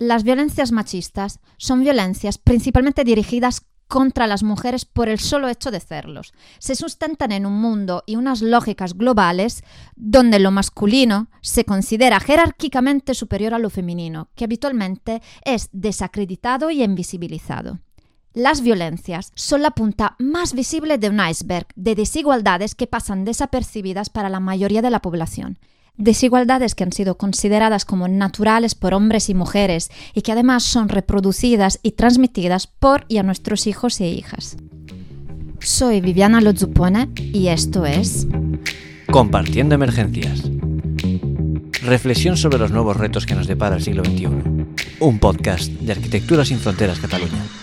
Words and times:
Las 0.00 0.22
violencias 0.22 0.70
machistas 0.70 1.40
son 1.56 1.80
violencias 1.80 2.38
principalmente 2.38 3.02
dirigidas 3.02 3.66
contra 3.88 4.28
las 4.28 4.44
mujeres 4.44 4.84
por 4.84 5.08
el 5.08 5.18
solo 5.18 5.48
hecho 5.48 5.72
de 5.72 5.80
serlos. 5.80 6.32
Se 6.60 6.76
sustentan 6.76 7.32
en 7.32 7.46
un 7.46 7.54
mundo 7.60 8.04
y 8.06 8.14
unas 8.14 8.40
lógicas 8.40 8.94
globales 8.94 9.64
donde 9.96 10.38
lo 10.38 10.52
masculino 10.52 11.28
se 11.40 11.64
considera 11.64 12.20
jerárquicamente 12.20 13.12
superior 13.12 13.54
a 13.54 13.58
lo 13.58 13.70
femenino, 13.70 14.28
que 14.36 14.44
habitualmente 14.44 15.20
es 15.44 15.68
desacreditado 15.72 16.70
y 16.70 16.84
invisibilizado. 16.84 17.80
Las 18.34 18.60
violencias 18.60 19.32
son 19.34 19.62
la 19.62 19.72
punta 19.72 20.14
más 20.20 20.52
visible 20.52 20.98
de 20.98 21.08
un 21.08 21.18
iceberg 21.28 21.66
de 21.74 21.96
desigualdades 21.96 22.76
que 22.76 22.86
pasan 22.86 23.24
desapercibidas 23.24 24.10
para 24.10 24.28
la 24.28 24.38
mayoría 24.38 24.80
de 24.80 24.90
la 24.90 25.02
población 25.02 25.58
desigualdades 25.98 26.74
que 26.74 26.84
han 26.84 26.92
sido 26.92 27.18
consideradas 27.18 27.84
como 27.84 28.08
naturales 28.08 28.74
por 28.74 28.94
hombres 28.94 29.28
y 29.28 29.34
mujeres 29.34 29.90
y 30.14 30.22
que 30.22 30.32
además 30.32 30.62
son 30.62 30.88
reproducidas 30.88 31.80
y 31.82 31.92
transmitidas 31.92 32.66
por 32.66 33.04
y 33.08 33.18
a 33.18 33.22
nuestros 33.22 33.66
hijos 33.66 34.00
e 34.00 34.08
hijas. 34.08 34.56
Soy 35.60 36.00
Viviana 36.00 36.40
Lozupone 36.40 37.10
y 37.16 37.48
esto 37.48 37.84
es 37.84 38.26
Compartiendo 39.10 39.74
Emergencias. 39.74 40.42
Reflexión 41.82 42.36
sobre 42.36 42.58
los 42.58 42.70
nuevos 42.70 42.96
retos 42.96 43.26
que 43.26 43.34
nos 43.34 43.46
depara 43.46 43.76
el 43.76 43.82
siglo 43.82 44.04
XXI. 44.04 44.28
Un 45.00 45.18
podcast 45.18 45.70
de 45.70 45.92
Arquitectura 45.92 46.44
sin 46.44 46.58
Fronteras 46.58 46.98
Cataluña. 46.98 47.57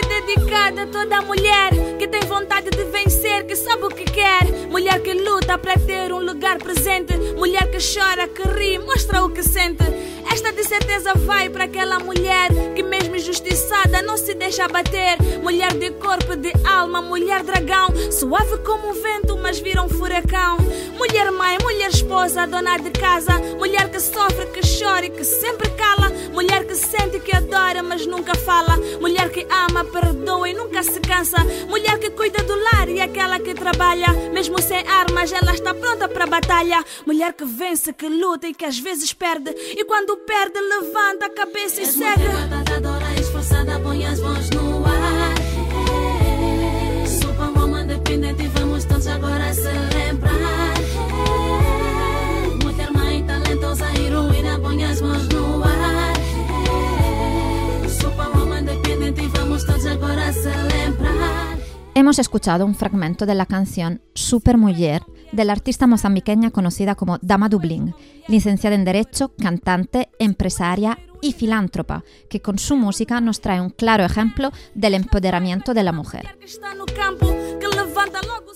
Dedicada 0.00 0.82
a 0.82 0.86
toda 0.86 1.22
mulher 1.22 1.70
que 1.98 2.08
tem 2.08 2.20
vontade 2.22 2.70
de 2.70 2.84
vencer, 2.84 3.44
que 3.46 3.54
sabe 3.54 3.84
o 3.84 3.88
que 3.88 4.04
quer. 4.04 4.44
Mulher 4.70 5.02
que 5.02 5.12
luta 5.12 5.58
para 5.58 5.78
ter 5.78 6.12
um 6.12 6.20
lugar 6.20 6.58
presente. 6.58 7.14
Mulher 7.36 7.70
que 7.70 7.78
chora, 7.78 8.26
que 8.26 8.42
ri, 8.42 8.78
mostra 8.78 9.22
o 9.22 9.30
que 9.30 9.42
sente. 9.42 9.84
Esta 10.32 10.50
de 10.50 10.64
certeza 10.64 11.12
vai 11.14 11.50
para 11.50 11.64
aquela 11.64 11.98
mulher 11.98 12.48
que, 12.74 12.82
mesmo 12.82 13.16
injustiçada, 13.16 14.00
não 14.00 14.16
se 14.16 14.32
deixa 14.32 14.66
bater. 14.66 15.18
Mulher 15.42 15.74
de 15.74 15.90
corpo, 15.90 16.34
de 16.34 16.50
alma, 16.66 17.02
mulher 17.02 17.42
dragão, 17.42 17.88
suave 18.10 18.56
como 18.64 18.88
o 18.88 18.94
vento, 18.94 19.36
mas 19.36 19.58
vira 19.60 19.82
um 19.82 19.90
furacão. 19.90 20.56
Mulher 20.96 21.30
mãe, 21.32 21.58
mulher 21.62 21.90
esposa, 21.90 22.46
dona 22.46 22.78
de 22.78 22.90
casa. 22.92 23.38
Mulher 23.58 23.90
que 23.90 24.00
sofre, 24.00 24.46
que 24.46 24.60
chora 24.62 25.04
e 25.04 25.10
que 25.10 25.22
sempre 25.22 25.68
cala. 25.70 26.10
Mulher 26.32 26.66
que 26.66 26.76
sente, 26.76 27.20
que 27.20 27.36
adora, 27.36 27.82
mas 27.82 28.06
nunca 28.06 28.34
fala. 28.34 28.78
Mulher 29.00 29.30
que 29.30 29.46
ama, 29.50 29.84
perdoa 29.84 30.48
e 30.48 30.54
nunca 30.54 30.82
se 30.82 30.98
cansa. 31.00 31.36
Mulher 31.68 31.98
que 31.98 32.08
cuida 32.10 32.42
do 32.42 32.54
lar 32.56 32.88
e 32.88 33.00
aquela 33.02 33.38
que 33.38 33.52
trabalha. 33.52 34.08
Mesmo 34.32 34.60
sem 34.62 34.86
armas, 34.88 35.30
ela 35.30 35.52
está 35.52 35.74
pronta 35.74 36.08
para 36.08 36.24
a 36.24 36.26
batalha. 36.26 36.82
Mulher 37.06 37.34
que 37.34 37.44
vence, 37.44 37.92
que 37.92 38.08
luta 38.08 38.48
e 38.48 38.54
que 38.54 38.64
às 38.64 38.78
vezes 38.78 39.12
perde. 39.12 39.50
E 39.50 39.84
quando 39.84 40.21
perde, 40.26 40.60
levanta 40.60 41.26
a 41.26 41.30
cabeça 41.30 41.82
e 41.82 41.86
segue. 41.86 42.28
Batalhadora, 42.28 43.14
esforçada, 43.20 43.78
põe 43.80 44.06
as 44.06 44.20
mãos 44.20 44.50
no 44.50 44.84
ar. 44.84 45.34
Superwoman 47.06 47.86
dependente, 47.86 48.48
vamos 48.48 48.84
todos 48.84 49.06
agora 49.06 49.52
celebrar. 49.54 50.74
Mulher, 52.62 52.92
mãe, 52.92 53.24
talentosa, 53.24 53.86
heroína, 53.98 54.58
põe 54.58 54.84
as 54.84 55.00
mãos 55.00 55.28
no 55.28 55.62
ar. 55.64 56.12
Superwoman 57.88 58.64
dependente, 58.64 59.26
vamos 59.38 59.64
todos 59.64 59.86
agora 59.86 60.32
celebrar. 60.32 61.58
Hemos 61.94 62.18
escuchado 62.18 62.64
un 62.64 62.74
fragmento 62.74 63.26
de 63.26 63.34
la 63.34 63.46
canción 63.46 64.00
Super 64.14 64.56
Mujer 64.56 65.02
de 65.32 65.44
la 65.44 65.52
artista 65.52 65.86
mozambiqueña 65.86 66.50
conocida 66.50 66.94
como 66.94 67.18
Dama 67.22 67.48
Dublín, 67.48 67.94
licenciada 68.28 68.76
en 68.76 68.84
Derecho, 68.84 69.32
cantante, 69.36 70.10
empresaria 70.18 70.98
y 71.20 71.32
filántropa, 71.32 72.04
que 72.28 72.40
con 72.40 72.58
su 72.58 72.76
música 72.76 73.20
nos 73.20 73.40
trae 73.40 73.60
un 73.60 73.70
claro 73.70 74.04
ejemplo 74.04 74.52
del 74.74 74.94
empoderamiento 74.94 75.72
de 75.72 75.82
la 75.82 75.92
mujer. 75.92 76.36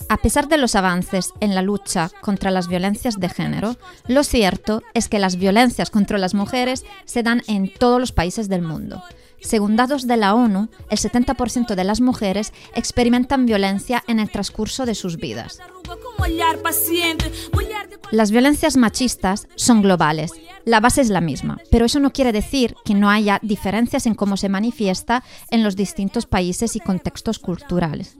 A 0.08 0.16
pesar 0.18 0.48
de 0.48 0.58
los 0.58 0.74
avances 0.74 1.32
en 1.40 1.54
la 1.54 1.62
lucha 1.62 2.10
contra 2.20 2.50
las 2.50 2.68
violencias 2.68 3.18
de 3.18 3.28
género, 3.28 3.76
lo 4.06 4.22
cierto 4.24 4.82
es 4.94 5.08
que 5.08 5.18
las 5.18 5.36
violencias 5.36 5.90
contra 5.90 6.18
las 6.18 6.34
mujeres 6.34 6.84
se 7.04 7.22
dan 7.22 7.42
en 7.48 7.72
todos 7.72 8.00
los 8.00 8.12
países 8.12 8.48
del 8.48 8.62
mundo. 8.62 9.02
Según 9.40 9.76
datos 9.76 10.06
de 10.06 10.16
la 10.16 10.34
ONU, 10.34 10.68
el 10.90 10.98
70% 10.98 11.74
de 11.74 11.84
las 11.84 12.00
mujeres 12.00 12.52
experimentan 12.74 13.46
violencia 13.46 14.02
en 14.08 14.18
el 14.18 14.30
transcurso 14.30 14.86
de 14.86 14.94
sus 14.94 15.18
vidas. 15.18 15.60
Las 18.10 18.30
violencias 18.30 18.76
machistas 18.76 19.48
son 19.56 19.82
globales, 19.82 20.32
la 20.64 20.80
base 20.80 21.00
es 21.00 21.10
la 21.10 21.20
misma, 21.20 21.58
pero 21.70 21.84
eso 21.84 22.00
no 22.00 22.12
quiere 22.12 22.32
decir 22.32 22.74
que 22.84 22.94
no 22.94 23.10
haya 23.10 23.38
diferencias 23.42 24.06
en 24.06 24.14
cómo 24.14 24.36
se 24.36 24.48
manifiesta 24.48 25.22
en 25.50 25.62
los 25.62 25.76
distintos 25.76 26.26
países 26.26 26.74
y 26.74 26.80
contextos 26.80 27.38
culturales. 27.38 28.16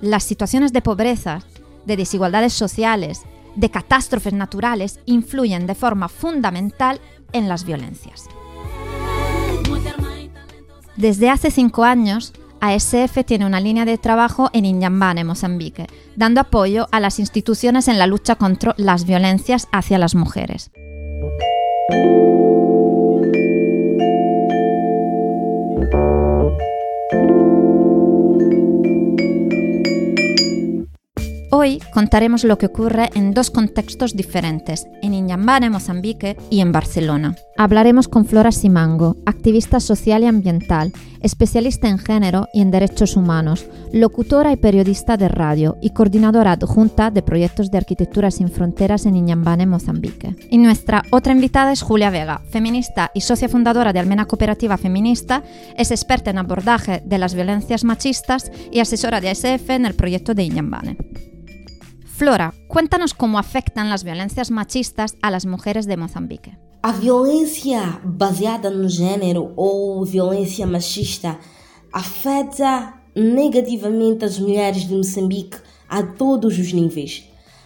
Las 0.00 0.24
situaciones 0.24 0.72
de 0.72 0.82
pobreza, 0.82 1.42
de 1.86 1.96
desigualdades 1.96 2.52
sociales, 2.52 3.22
de 3.54 3.70
catástrofes 3.70 4.32
naturales 4.32 4.98
influyen 5.06 5.66
de 5.66 5.74
forma 5.74 6.08
fundamental 6.08 7.00
en 7.32 7.48
las 7.48 7.64
violencias. 7.64 8.28
Desde 10.96 11.28
hace 11.28 11.50
cinco 11.50 11.84
años, 11.84 12.32
ASF 12.60 13.24
tiene 13.26 13.46
una 13.46 13.60
línea 13.60 13.84
de 13.84 13.98
trabajo 13.98 14.48
en 14.52 14.64
Inhambane, 14.64 15.24
Mozambique, 15.24 15.86
dando 16.16 16.40
apoyo 16.40 16.86
a 16.92 17.00
las 17.00 17.18
instituciones 17.18 17.88
en 17.88 17.98
la 17.98 18.06
lucha 18.06 18.36
contra 18.36 18.74
las 18.78 19.04
violencias 19.04 19.68
hacia 19.72 19.98
las 19.98 20.14
mujeres. 20.14 20.70
Hoy 31.56 31.78
contaremos 31.92 32.42
lo 32.42 32.58
que 32.58 32.66
ocurre 32.66 33.10
en 33.14 33.32
dos 33.32 33.52
contextos 33.52 34.16
diferentes, 34.16 34.88
en 35.02 35.14
Inhambane, 35.14 35.70
Mozambique 35.70 36.36
y 36.50 36.58
en 36.58 36.72
Barcelona. 36.72 37.36
Hablaremos 37.56 38.08
con 38.08 38.26
Flora 38.26 38.50
Simango, 38.50 39.18
activista 39.24 39.78
social 39.78 40.24
y 40.24 40.26
ambiental, 40.26 40.92
especialista 41.20 41.88
en 41.88 41.98
género 41.98 42.48
y 42.52 42.60
en 42.60 42.72
derechos 42.72 43.16
humanos, 43.16 43.66
locutora 43.92 44.50
y 44.50 44.56
periodista 44.56 45.16
de 45.16 45.28
radio 45.28 45.76
y 45.80 45.90
coordinadora 45.90 46.50
adjunta 46.50 47.12
de 47.12 47.22
proyectos 47.22 47.70
de 47.70 47.78
arquitectura 47.78 48.32
sin 48.32 48.50
fronteras 48.50 49.06
en 49.06 49.14
Inhambane, 49.14 49.64
Mozambique. 49.64 50.34
Y 50.50 50.58
nuestra 50.58 51.04
otra 51.12 51.34
invitada 51.34 51.70
es 51.70 51.82
Julia 51.82 52.10
Vega, 52.10 52.42
feminista 52.50 53.12
y 53.14 53.20
socia 53.20 53.48
fundadora 53.48 53.92
de 53.92 54.00
Almena 54.00 54.26
Cooperativa 54.26 54.76
Feminista, 54.76 55.44
es 55.76 55.92
experta 55.92 56.32
en 56.32 56.38
abordaje 56.38 57.00
de 57.06 57.18
las 57.18 57.36
violencias 57.36 57.84
machistas 57.84 58.50
y 58.72 58.80
asesora 58.80 59.20
de 59.20 59.30
ASF 59.30 59.70
en 59.70 59.86
el 59.86 59.94
proyecto 59.94 60.34
de 60.34 60.42
Inhambane. 60.42 60.96
Flora, 62.16 62.54
cuéntanos 62.68 63.12
cómo 63.12 63.40
afectan 63.40 63.90
las 63.90 64.04
violencias 64.04 64.52
machistas 64.52 65.16
a 65.20 65.32
las 65.32 65.46
mujeres 65.46 65.84
de 65.84 65.96
Mozambique. 65.96 66.56
A 66.80 66.92
violência 66.92 68.00
baseada 68.04 68.70
no 68.70 68.88
gênero 68.88 69.52
ou 69.56 70.04
violência 70.04 70.64
machista 70.64 71.36
afeta 71.92 72.94
negativamente 73.16 74.24
as 74.24 74.38
mulheres 74.38 74.86
de 74.86 74.94
Moçambique 74.94 75.58
a 75.88 76.04
todos 76.04 76.56
os 76.56 76.72
níveis. 76.72 77.24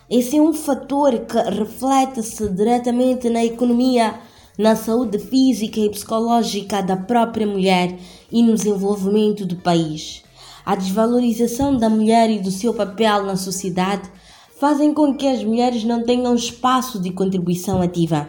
Esse 0.09 0.39
é 0.39 0.41
um 0.41 0.55
fator 0.55 1.13
que 1.27 1.37
reflete-se 1.37 2.49
diretamente 2.49 3.29
na 3.29 3.45
economia, 3.45 4.15
na 4.57 4.75
saúde 4.75 5.19
física 5.19 5.79
e 5.79 5.91
psicológica 5.91 6.83
da 6.83 6.97
própria 6.97 7.47
mulher 7.47 7.99
e 8.33 8.43
no 8.43 8.55
desenvolvimento 8.55 9.45
do 9.45 9.57
país. 9.57 10.23
A 10.65 10.75
desvalorização 10.75 11.77
da 11.77 11.91
mulher 11.91 12.31
e 12.31 12.39
do 12.39 12.51
seu 12.51 12.73
papel 12.73 13.25
na 13.25 13.37
sociedade 13.37 14.11
fazem 14.59 14.93
com 14.93 15.15
que 15.15 15.27
as 15.27 15.45
mulheres 15.45 15.85
não 15.85 16.03
tenham 16.03 16.35
espaço 16.35 17.01
de 17.01 17.13
contribuição 17.13 17.81
ativa. 17.81 18.29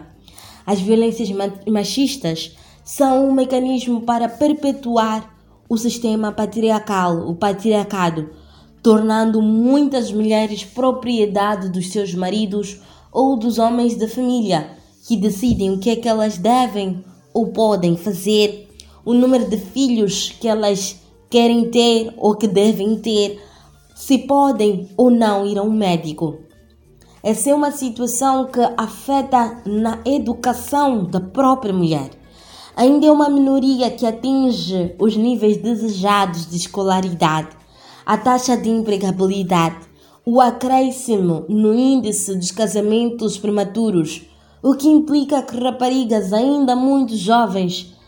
As 0.66 0.80
violências 0.80 1.30
ma- 1.32 1.52
machistas 1.68 2.56
são 2.84 3.28
um 3.28 3.34
mecanismo 3.34 4.02
para 4.02 4.30
perpetuar 4.30 5.36
o 5.68 5.78
sistema 5.78 6.32
patriarcal, 6.32 7.28
o 7.30 7.36
patriarcado, 7.36 8.30
tornando 8.82 9.42
muitas 9.42 10.12
mulheres 10.12 10.64
propriedade 10.64 11.70
dos 11.70 11.92
seus 11.92 12.14
maridos 12.14 12.80
ou 13.12 13.36
dos 13.36 13.58
homens 13.58 13.96
da 13.96 14.08
família, 14.08 14.70
que 15.08 15.18
decidem 15.18 15.72
o 15.72 15.80
que 15.80 15.90
é 15.90 15.96
que 15.96 16.08
elas 16.08 16.38
devem 16.38 17.04
ou 17.34 17.48
podem 17.48 17.98
fazer, 17.98 18.68
o 19.04 19.14
número 19.14 19.50
de 19.50 19.58
filhos 19.58 20.32
que 20.40 20.48
elas 20.48 20.96
querem 21.30 21.70
ter 21.70 22.14
ou 22.18 22.36
que 22.36 22.48
devem 22.48 22.98
ter, 23.00 23.42
se 24.00 24.18
podem 24.20 24.88
ou 24.96 25.12
não 25.12 25.46
ir 25.46 25.58
a 25.58 25.62
um 25.62 25.70
médico. 25.70 26.40
Essa 27.22 27.50
é 27.50 27.54
uma 27.54 27.70
situação 27.70 28.46
que 28.46 28.62
afeta 28.78 29.62
na 29.66 30.00
educação 30.06 31.04
da 31.04 31.20
própria 31.20 31.74
mulher. 31.74 32.10
Ainda 32.78 33.08
é 33.08 33.12
uma 33.12 33.30
minoria 33.30 33.92
que 33.92 34.06
atinge 34.06 34.96
os 34.98 35.18
níveis 35.18 35.58
desejados 35.58 36.50
de 36.50 36.56
escolaridade, 36.56 37.50
a 38.06 38.18
taxa 38.18 38.56
de 38.56 38.70
empregabilidade, 38.70 39.80
o 40.26 40.40
acréscimo 40.40 41.44
no 41.50 41.76
índice 41.76 42.34
dos 42.38 42.52
casamentos 42.52 43.38
prematuros, 43.38 44.22
o 44.64 44.76
que 44.76 44.88
implica 44.88 45.44
que 45.44 45.62
raparigas 45.62 46.32
ainda 46.32 46.74
muito 46.74 47.18
jovens 47.18 47.99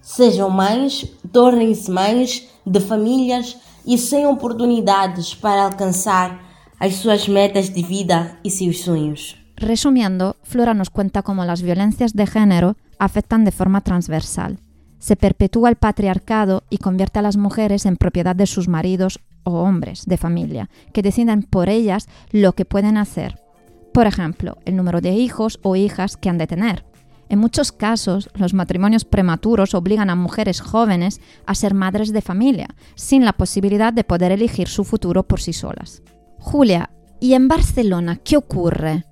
sejam 0.00 0.50
mães, 0.50 1.06
tornem-se 1.32 1.90
mães 1.90 2.48
de 2.66 2.80
famílias 2.80 3.56
e 3.86 3.96
sem 3.98 4.26
oportunidades 4.26 5.34
para 5.34 5.64
alcançar 5.64 6.40
as 6.78 6.96
suas 6.96 7.28
metas 7.28 7.68
de 7.68 7.82
vida 7.82 8.38
y 8.42 8.50
sus 8.50 8.80
sueños. 8.80 9.36
Resumiendo, 9.56 10.36
Flora 10.42 10.72
nos 10.72 10.88
cuenta 10.88 11.22
cómo 11.22 11.44
las 11.44 11.60
violencias 11.60 12.14
de 12.14 12.26
género 12.26 12.76
afectan 12.98 13.44
de 13.44 13.52
forma 13.52 13.82
transversal. 13.82 14.58
Se 14.98 15.16
perpetúa 15.16 15.68
el 15.68 15.76
patriarcado 15.76 16.62
y 16.70 16.78
convierte 16.78 17.18
a 17.18 17.22
las 17.22 17.36
mujeres 17.36 17.86
en 17.86 17.96
propiedad 17.96 18.36
de 18.36 18.46
sus 18.46 18.68
maridos 18.68 19.20
o 19.44 19.52
hombres 19.52 20.04
de 20.06 20.16
familia, 20.16 20.70
que 20.92 21.02
deciden 21.02 21.42
por 21.42 21.68
ellas 21.68 22.08
lo 22.30 22.54
que 22.54 22.64
pueden 22.64 22.96
hacer. 22.96 23.38
Por 23.92 24.06
ejemplo, 24.06 24.58
el 24.64 24.76
número 24.76 25.00
de 25.00 25.10
hijos 25.10 25.58
o 25.62 25.76
hijas 25.76 26.16
que 26.16 26.28
han 26.28 26.38
de 26.38 26.46
tener. 26.46 26.84
En 27.30 27.38
muchos 27.38 27.70
casos, 27.70 28.28
los 28.34 28.54
matrimonios 28.54 29.04
prematuros 29.04 29.74
obligan 29.74 30.10
a 30.10 30.16
mujeres 30.16 30.60
jóvenes 30.60 31.20
a 31.46 31.54
ser 31.54 31.74
madres 31.74 32.12
de 32.12 32.22
familia, 32.22 32.74
sin 32.96 33.24
la 33.24 33.34
posibilidad 33.34 33.92
de 33.92 34.02
poder 34.02 34.32
elegir 34.32 34.66
su 34.66 34.82
futuro 34.82 35.22
por 35.22 35.40
sí 35.40 35.52
solas. 35.52 36.02
Julia, 36.40 36.90
¿y 37.20 37.34
en 37.34 37.46
Barcelona 37.46 38.16
qué 38.16 38.36
ocurre? 38.36 39.04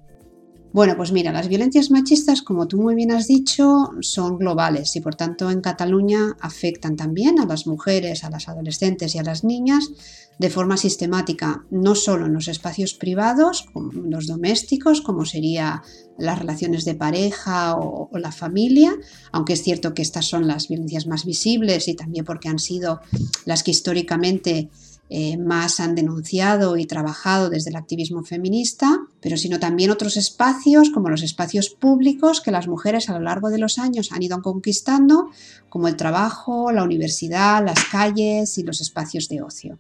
Bueno, 0.71 0.99
pues 0.99 1.13
mira, 1.13 1.33
las 1.33 1.49
violencias 1.49 1.91
machistas, 1.91 2.43
como 2.43 2.69
tú 2.69 2.81
muy 2.81 2.95
bien 2.95 3.11
has 3.11 3.27
dicho, 3.27 3.91
son 4.01 4.37
globales 4.37 4.95
y 4.97 5.01
por 5.01 5.15
tanto 5.15 5.51
en 5.51 5.63
Cataluña 5.63 6.37
afectan 6.41 6.95
también 6.95 7.41
a 7.41 7.47
las 7.47 7.67
mujeres, 7.67 8.23
a 8.23 8.31
las 8.31 8.49
adolescentes 8.49 9.15
y 9.15 9.19
a 9.19 9.23
las 9.23 9.45
niñas 9.45 9.91
de 10.39 10.51
forma 10.51 10.77
sistemática, 10.77 11.65
no 11.71 11.95
solo 11.95 12.27
en 12.27 12.35
los 12.35 12.49
espacios 12.49 12.95
privados, 12.95 13.67
los 13.93 14.27
domésticos, 14.27 15.01
como 15.01 15.25
sería 15.25 15.83
las 16.19 16.39
relaciones 16.39 16.85
de 16.85 16.95
pareja 16.95 17.75
o, 17.75 18.09
o, 18.13 18.19
la 18.19 18.31
familia, 18.31 18.95
aunque 19.33 19.55
es 19.55 19.63
cierto 19.63 19.95
que 19.95 20.03
estas 20.03 20.27
son 20.27 20.47
las 20.47 20.69
violencias 20.69 21.07
más 21.07 21.25
visibles 21.25 21.89
y 21.89 21.95
también 21.95 22.25
porque 22.25 22.49
han 22.49 22.59
sido 22.59 23.01
las 23.47 23.63
que 23.63 23.73
históricamente 23.73 24.69
eh, 25.11 25.39
más 25.39 25.81
han 25.81 25.95
denunciado 25.95 26.77
y 26.77 26.85
trabajado 26.85 27.49
desde 27.49 27.71
el 27.71 27.77
activismo 27.77 28.25
feminista, 28.25 28.99
pero 29.21 29.39
sino 29.39 29.59
también 29.59 29.91
otros 29.91 30.19
espacios 30.19 30.91
como 30.91 31.09
los 31.09 31.23
espacios 31.23 31.71
públicos 31.71 32.43
que 32.43 32.51
las 32.51 32.69
mujeres 32.69 33.09
a 33.09 33.15
lo 33.15 33.21
largo 33.21 33.49
de 33.49 33.57
los 33.57 33.79
años 33.79 34.13
han 34.13 34.23
ido 34.23 34.43
conquistando, 34.43 35.31
como 35.71 35.89
el 35.89 35.97
trabajo, 35.97 36.73
la 36.73 36.83
universidad, 36.83 37.65
las 37.65 37.85
calles 37.91 38.59
y 38.59 38.65
los 38.65 38.83
espacios 38.83 39.29
de 39.29 39.41
ocio. 39.41 39.79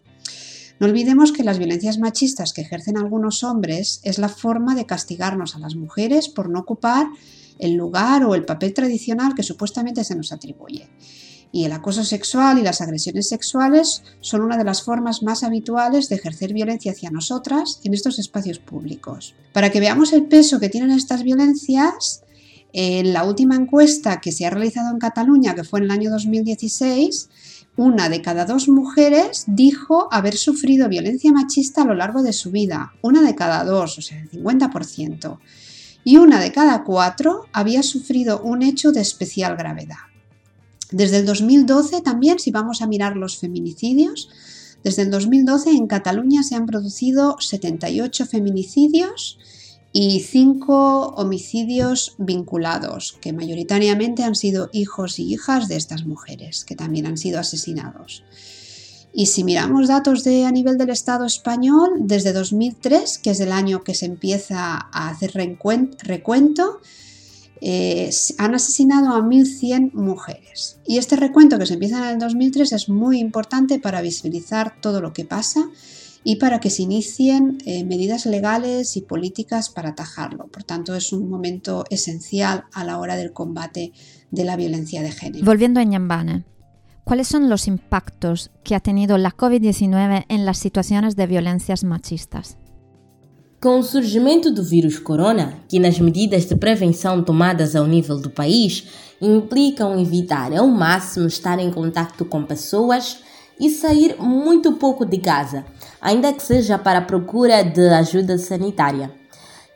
No 0.80 0.86
olvidemos 0.86 1.32
que 1.32 1.44
las 1.44 1.58
violencias 1.58 1.98
machistas 1.98 2.54
que 2.54 2.62
ejercen 2.62 2.96
algunos 2.96 3.44
hombres 3.44 4.00
es 4.04 4.18
la 4.18 4.30
forma 4.30 4.74
de 4.74 4.86
castigarnos 4.86 5.56
a 5.56 5.58
las 5.58 5.74
mujeres 5.74 6.28
por 6.28 6.48
no 6.48 6.60
ocupar 6.60 7.06
el 7.58 7.74
lugar 7.74 8.24
o 8.24 8.34
el 8.34 8.44
papel 8.44 8.72
tradicional 8.72 9.34
que 9.34 9.42
supuestamente 9.42 10.04
se 10.04 10.14
nos 10.14 10.32
atribuye 10.32 10.88
y 11.52 11.64
el 11.64 11.72
acoso 11.72 12.04
sexual 12.04 12.58
y 12.58 12.62
las 12.62 12.80
agresiones 12.80 13.28
sexuales 13.28 14.02
son 14.20 14.42
una 14.42 14.56
de 14.56 14.64
las 14.64 14.82
formas 14.82 15.22
más 15.22 15.42
habituales 15.42 16.08
de 16.08 16.16
ejercer 16.16 16.52
violencia 16.52 16.92
hacia 16.92 17.10
nosotras 17.10 17.80
en 17.84 17.94
estos 17.94 18.18
espacios 18.18 18.58
públicos. 18.58 19.34
Para 19.52 19.70
que 19.70 19.80
veamos 19.80 20.12
el 20.12 20.26
peso 20.26 20.60
que 20.60 20.68
tienen 20.68 20.90
estas 20.90 21.22
violencias, 21.22 22.22
en 22.72 23.12
la 23.12 23.24
última 23.24 23.56
encuesta 23.56 24.20
que 24.20 24.32
se 24.32 24.46
ha 24.46 24.50
realizado 24.50 24.90
en 24.90 24.98
Cataluña, 24.98 25.54
que 25.54 25.64
fue 25.64 25.80
en 25.80 25.86
el 25.86 25.90
año 25.90 26.10
2016, 26.10 27.28
una 27.76 28.08
de 28.08 28.22
cada 28.22 28.44
dos 28.44 28.68
mujeres 28.68 29.44
dijo 29.46 30.08
haber 30.10 30.36
sufrido 30.36 30.88
violencia 30.88 31.32
machista 31.32 31.82
a 31.82 31.84
lo 31.84 31.94
largo 31.94 32.22
de 32.22 32.32
su 32.32 32.50
vida. 32.50 32.92
Una 33.02 33.22
de 33.22 33.34
cada 33.34 33.64
dos, 33.64 33.98
o 33.98 34.02
sea, 34.02 34.20
el 34.20 34.30
50%. 34.30 35.38
Y 36.04 36.16
una 36.16 36.40
de 36.40 36.52
cada 36.52 36.84
cuatro 36.84 37.44
había 37.52 37.82
sufrido 37.82 38.40
un 38.40 38.62
hecho 38.62 38.92
de 38.92 39.00
especial 39.00 39.56
gravedad. 39.56 40.07
Desde 40.90 41.18
el 41.18 41.26
2012 41.26 42.00
también, 42.00 42.38
si 42.38 42.50
vamos 42.50 42.80
a 42.80 42.86
mirar 42.86 43.16
los 43.16 43.36
feminicidios, 43.36 44.30
desde 44.82 45.02
el 45.02 45.10
2012 45.10 45.70
en 45.70 45.86
Cataluña 45.86 46.42
se 46.42 46.54
han 46.54 46.66
producido 46.66 47.36
78 47.40 48.26
feminicidios 48.26 49.38
y 49.92 50.20
5 50.20 51.14
homicidios 51.16 52.14
vinculados, 52.18 53.18
que 53.20 53.32
mayoritariamente 53.32 54.22
han 54.22 54.34
sido 54.34 54.70
hijos 54.72 55.18
y 55.18 55.32
hijas 55.32 55.68
de 55.68 55.76
estas 55.76 56.06
mujeres, 56.06 56.64
que 56.64 56.76
también 56.76 57.06
han 57.06 57.18
sido 57.18 57.40
asesinados. 57.40 58.22
Y 59.12 59.26
si 59.26 59.42
miramos 59.42 59.88
datos 59.88 60.26
a 60.26 60.52
nivel 60.52 60.78
del 60.78 60.90
Estado 60.90 61.24
español, 61.24 61.90
desde 62.00 62.32
2003, 62.32 63.18
que 63.18 63.30
es 63.30 63.40
el 63.40 63.52
año 63.52 63.82
que 63.82 63.94
se 63.94 64.06
empieza 64.06 64.88
a 64.92 65.08
hacer 65.08 65.32
recuento, 65.32 66.80
eh, 67.60 68.10
han 68.38 68.54
asesinado 68.54 69.14
a 69.14 69.20
1.100 69.20 69.92
mujeres. 69.92 70.80
Y 70.86 70.98
este 70.98 71.16
recuento 71.16 71.58
que 71.58 71.66
se 71.66 71.74
empieza 71.74 72.08
en 72.08 72.14
el 72.14 72.18
2003 72.18 72.72
es 72.72 72.88
muy 72.88 73.18
importante 73.18 73.78
para 73.78 74.00
visibilizar 74.00 74.80
todo 74.80 75.00
lo 75.00 75.12
que 75.12 75.24
pasa 75.24 75.68
y 76.24 76.36
para 76.36 76.60
que 76.60 76.70
se 76.70 76.82
inicien 76.82 77.58
eh, 77.64 77.84
medidas 77.84 78.26
legales 78.26 78.96
y 78.96 79.02
políticas 79.02 79.70
para 79.70 79.90
atajarlo. 79.90 80.46
Por 80.48 80.64
tanto, 80.64 80.94
es 80.94 81.12
un 81.12 81.28
momento 81.28 81.84
esencial 81.90 82.64
a 82.72 82.84
la 82.84 82.98
hora 82.98 83.16
del 83.16 83.32
combate 83.32 83.92
de 84.30 84.44
la 84.44 84.56
violencia 84.56 85.02
de 85.02 85.12
género. 85.12 85.44
Volviendo 85.44 85.80
a 85.80 85.84
Ñambane, 85.84 86.44
¿cuáles 87.04 87.28
son 87.28 87.48
los 87.48 87.66
impactos 87.66 88.50
que 88.62 88.74
ha 88.74 88.80
tenido 88.80 89.16
la 89.16 89.36
COVID-19 89.36 90.26
en 90.28 90.44
las 90.44 90.58
situaciones 90.58 91.16
de 91.16 91.26
violencias 91.26 91.84
machistas? 91.84 92.58
Com 93.60 93.80
o 93.80 93.82
surgimento 93.82 94.52
do 94.52 94.62
vírus 94.62 95.00
corona, 95.00 95.54
que 95.68 95.80
nas 95.80 95.98
medidas 95.98 96.46
de 96.46 96.54
prevenção 96.54 97.24
tomadas 97.24 97.74
ao 97.74 97.88
nível 97.88 98.16
do 98.16 98.30
país 98.30 98.86
implicam 99.20 100.00
evitar 100.00 100.56
ao 100.56 100.68
máximo 100.68 101.26
estar 101.26 101.58
em 101.58 101.68
contato 101.68 102.24
com 102.24 102.44
pessoas 102.44 103.18
e 103.58 103.68
sair 103.68 104.14
muito 104.20 104.74
pouco 104.74 105.04
de 105.04 105.18
casa, 105.18 105.64
ainda 106.00 106.32
que 106.32 106.40
seja 106.40 106.78
para 106.78 107.00
a 107.00 107.04
procura 107.04 107.64
de 107.64 107.88
ajuda 107.88 108.38
sanitária. 108.38 109.10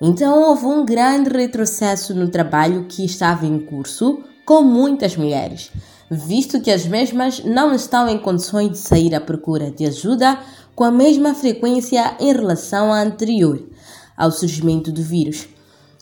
Então 0.00 0.50
houve 0.50 0.64
um 0.64 0.86
grande 0.86 1.30
retrocesso 1.30 2.14
no 2.14 2.28
trabalho 2.28 2.86
que 2.88 3.04
estava 3.04 3.44
em 3.44 3.58
curso 3.58 4.20
com 4.46 4.62
muitas 4.62 5.16
mulheres, 5.16 5.72
visto 6.08 6.60
que 6.60 6.70
as 6.70 6.86
mesmas 6.86 7.42
não 7.42 7.74
estão 7.74 8.08
em 8.08 8.18
condições 8.18 8.70
de 8.70 8.78
sair 8.78 9.12
à 9.12 9.20
procura 9.20 9.72
de 9.72 9.86
ajuda 9.86 10.38
com 10.72 10.84
a 10.84 10.90
mesma 10.92 11.34
frequência 11.34 12.16
em 12.20 12.32
relação 12.32 12.92
à 12.92 13.02
anterior 13.02 13.71
ao 14.22 14.30
surgimento 14.30 14.92
do 14.92 15.02
vírus, 15.02 15.48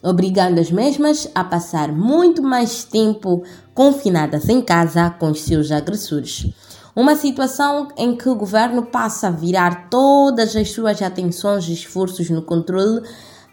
obrigando 0.03 0.61
as 0.61 0.71
mesmas 0.71 1.27
a 1.35 1.43
passar 1.43 1.91
muito 1.91 2.43
mais 2.43 2.85
tempo 2.85 3.43
confinadas 3.73 4.47
em 4.51 4.61
casa 4.61 5.09
com 5.09 5.31
os 5.31 5.41
seus 5.41 5.71
agressores. 5.71 6.47
Uma 6.95 7.17
situação 7.17 7.89
em 7.97 8.15
que 8.15 8.29
o 8.29 8.35
governo 8.35 8.85
passa 8.85 9.29
a 9.29 9.31
virar 9.31 9.89
todas 9.89 10.55
as 10.55 10.71
suas 10.71 11.01
atenções 11.01 11.67
e 11.67 11.73
esforços 11.73 12.29
no 12.29 12.43
controle 12.43 13.01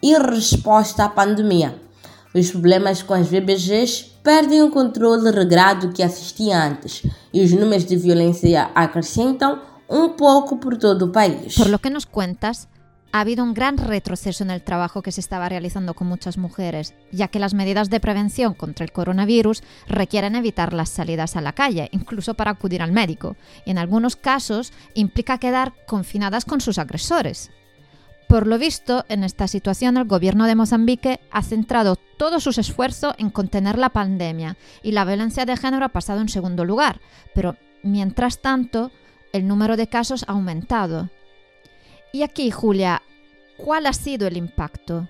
e 0.02 0.12
resposta 0.18 1.04
à 1.04 1.08
pandemia. 1.08 1.74
Os 2.34 2.50
problemas 2.50 3.02
com 3.02 3.14
as 3.14 3.26
VBGs 3.26 4.04
perdem 4.22 4.62
o 4.62 4.70
controle 4.70 5.30
regrado 5.30 5.92
que 5.92 6.02
assistia 6.02 6.62
antes 6.62 7.06
e 7.32 7.42
os 7.42 7.52
números 7.52 7.86
de 7.86 7.96
violência 7.96 8.70
acrescentam 8.74 9.60
un 9.88 10.10
poco 10.10 10.58
por 10.58 10.76
todo 10.76 11.06
el 11.06 11.10
país. 11.10 11.54
Por 11.54 11.70
lo 11.70 11.78
que 11.78 11.88
nos 11.88 12.04
cuentas, 12.04 12.68
ha 13.12 13.20
habido 13.20 13.42
un 13.42 13.54
gran 13.54 13.78
retroceso 13.78 14.44
en 14.44 14.50
el 14.50 14.62
trabajo 14.62 15.02
que 15.02 15.12
se 15.12 15.20
estaba 15.20 15.48
realizando 15.48 15.94
con 15.94 16.06
muchas 16.06 16.36
mujeres, 16.36 16.94
ya 17.10 17.28
que 17.28 17.38
las 17.38 17.54
medidas 17.54 17.90
de 17.90 18.00
prevención 18.00 18.54
contra 18.54 18.84
el 18.84 18.92
coronavirus 18.92 19.62
requieren 19.86 20.36
evitar 20.36 20.72
las 20.72 20.90
salidas 20.90 21.36
a 21.36 21.40
la 21.40 21.52
calle, 21.52 21.88
incluso 21.92 22.34
para 22.34 22.50
acudir 22.50 22.82
al 22.82 22.92
médico, 22.92 23.36
y 23.64 23.70
en 23.70 23.78
algunos 23.78 24.16
casos 24.16 24.72
implica 24.94 25.38
quedar 25.38 25.72
confinadas 25.86 26.44
con 26.44 26.60
sus 26.60 26.78
agresores. 26.78 27.50
Por 28.28 28.46
lo 28.46 28.58
visto, 28.58 29.06
en 29.08 29.24
esta 29.24 29.48
situación 29.48 29.96
el 29.96 30.04
gobierno 30.04 30.46
de 30.46 30.54
Mozambique 30.54 31.18
ha 31.30 31.42
centrado 31.42 31.96
todo 31.96 32.40
sus 32.40 32.58
esfuerzos 32.58 33.14
en 33.16 33.30
contener 33.30 33.78
la 33.78 33.88
pandemia 33.88 34.58
y 34.82 34.92
la 34.92 35.06
violencia 35.06 35.46
de 35.46 35.56
género 35.56 35.86
ha 35.86 35.88
pasado 35.88 36.20
en 36.20 36.28
segundo 36.28 36.66
lugar, 36.66 37.00
pero 37.34 37.56
mientras 37.82 38.42
tanto, 38.42 38.90
el 39.32 39.48
número 39.48 39.78
de 39.78 39.88
casos 39.88 40.26
ha 40.28 40.32
aumentado. 40.32 41.08
Y 42.12 42.22
aquí, 42.22 42.50
Julia, 42.50 43.02
¿cuál 43.56 43.86
ha 43.86 43.92
sido 43.92 44.26
el 44.26 44.36
impacto? 44.36 45.08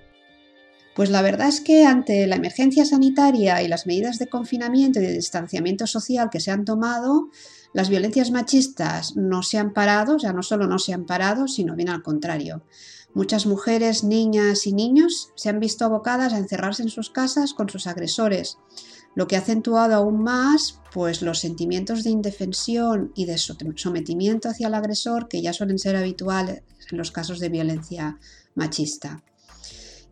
Pues 0.99 1.11
la 1.11 1.23
verdad 1.23 1.47
es 1.47 1.61
que 1.61 1.85
ante 1.85 2.26
la 2.26 2.35
emergencia 2.35 2.85
sanitaria 2.85 3.62
y 3.62 3.69
las 3.69 3.87
medidas 3.87 4.19
de 4.19 4.26
confinamiento 4.26 4.99
y 4.99 5.07
de 5.07 5.12
distanciamiento 5.12 5.87
social 5.87 6.28
que 6.28 6.40
se 6.40 6.50
han 6.50 6.64
tomado, 6.64 7.31
las 7.73 7.88
violencias 7.88 8.33
machistas 8.33 9.14
no 9.14 9.45
se 9.45 9.59
han 9.59 9.73
parado, 9.73 10.17
o 10.17 10.19
sea, 10.19 10.33
no 10.33 10.43
solo 10.43 10.67
no 10.67 10.81
se 10.81 10.93
han 10.93 11.07
parado, 11.07 11.47
sino 11.47 11.76
bien 11.76 11.90
al 11.90 12.02
contrario. 12.02 12.64
Muchas 13.14 13.47
mujeres, 13.47 14.02
niñas 14.02 14.67
y 14.67 14.73
niños 14.73 15.31
se 15.37 15.49
han 15.49 15.61
visto 15.61 15.85
abocadas 15.85 16.33
a 16.33 16.38
encerrarse 16.38 16.83
en 16.83 16.88
sus 16.88 17.11
casas 17.11 17.55
con 17.55 17.69
sus 17.69 17.87
agresores, 17.87 18.59
lo 19.14 19.26
que 19.26 19.36
ha 19.36 19.40
acentuado 19.40 19.94
aún 19.94 20.22
más 20.22 20.80
pues 20.92 21.22
los 21.22 21.38
sentimientos 21.38 22.04
de 22.04 22.10
indefensión 22.10 23.12
y 23.14 23.26
de 23.26 23.38
sometimiento 23.38 24.48
hacia 24.48 24.68
el 24.68 24.74
agresor 24.74 25.28
que 25.28 25.42
ya 25.42 25.52
suelen 25.52 25.78
ser 25.78 25.96
habituales 25.96 26.62
en 26.90 26.98
los 26.98 27.10
casos 27.10 27.40
de 27.40 27.48
violencia 27.48 28.18
machista. 28.54 29.22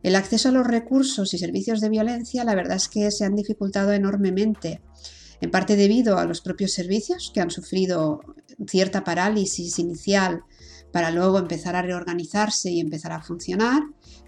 El 0.03 0.15
acceso 0.15 0.51
a 0.51 0.53
los 0.53 0.67
recursos 0.67 1.33
y 1.35 1.39
servicios 1.39 1.81
de 1.81 1.89
violencia 1.89 2.45
la 2.45 2.55
verdad 2.55 2.77
es 2.77 2.89
que 2.89 3.11
se 3.11 3.25
han 3.25 3.35
dificultado 3.35 3.93
enormemente, 3.93 4.81
en 5.41 5.51
parte 5.51 5.77
debido 5.77 6.19
a 6.19 6.25
los 6.25 6.41
propios 6.41 6.73
servicios 6.73 7.31
que 7.35 7.41
han 7.41 7.51
sufrido 7.51 8.21
cierta 8.67 9.05
parálisis 9.05 9.79
inicial 9.79 10.43
para 10.97 11.11
luego 11.11 11.39
empezar 11.39 11.77
a 11.77 11.83
reorganizarse 11.83 12.71
y 12.71 12.81
empezar 12.81 13.13
a 13.13 13.21
funcionar, 13.21 13.83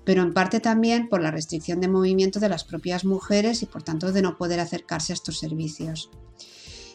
pero 0.04 0.20
en 0.20 0.34
parte 0.34 0.60
también 0.60 1.08
por 1.08 1.22
la 1.22 1.30
restricción 1.30 1.80
de 1.80 1.88
movimiento 1.88 2.40
de 2.40 2.50
las 2.50 2.64
propias 2.64 3.06
mujeres 3.06 3.62
y 3.62 3.66
por 3.66 3.82
tanto 3.82 4.12
de 4.12 4.20
no 4.20 4.37
poder 4.37 4.60
acercarse 4.60 5.10
a 5.10 5.14
estos 5.14 5.38
servicios. 5.38 6.10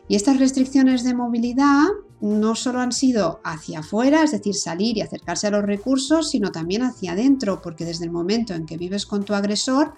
Y 0.08 0.16
estas 0.16 0.38
restricciones 0.38 1.04
de 1.04 1.16
movilidad 1.16 1.88
no 2.22 2.54
solo 2.54 2.82
han 2.82 2.92
sido 2.92 3.42
hacia 3.44 3.80
afuera, 3.80 4.22
es 4.22 4.30
decir, 4.30 4.54
salir 4.54 4.96
y 5.00 5.02
acercarse 5.02 5.48
a 5.48 5.50
los 5.50 5.64
recursos, 5.64 6.30
sino 6.30 6.52
también 6.52 6.84
hacia 6.84 7.14
adentro, 7.14 7.60
porque 7.60 7.84
desde 7.84 8.06
el 8.06 8.12
momento 8.12 8.54
en 8.54 8.68
que 8.68 8.78
vives 8.78 9.08
con 9.08 9.26
tu 9.26 9.34
agresor, 9.34 9.96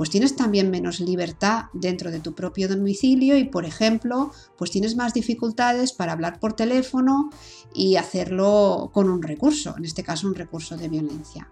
pues 0.00 0.08
tienes 0.08 0.34
también 0.34 0.70
menos 0.70 0.98
libertad 0.98 1.64
dentro 1.74 2.10
de 2.10 2.20
tu 2.20 2.32
propio 2.32 2.68
domicilio 2.68 3.36
y, 3.36 3.44
por 3.44 3.66
ejemplo, 3.66 4.32
pues 4.56 4.70
tienes 4.70 4.96
más 4.96 5.12
dificultades 5.12 5.92
para 5.92 6.12
hablar 6.12 6.40
por 6.40 6.54
teléfono 6.54 7.28
y 7.74 7.96
hacerlo 7.96 8.88
con 8.94 9.10
un 9.10 9.20
recurso, 9.20 9.74
en 9.76 9.84
este 9.84 10.02
caso 10.02 10.26
un 10.26 10.34
recurso 10.34 10.78
de 10.78 10.88
violencia. 10.88 11.50